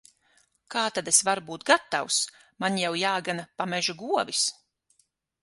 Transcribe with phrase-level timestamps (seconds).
[0.75, 2.17] Kā tad es varu būt gatavs!
[2.65, 4.43] Man jau jāgana pa mežu govis.